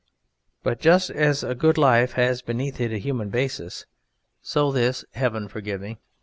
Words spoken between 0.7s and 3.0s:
just as a good life has beneath it a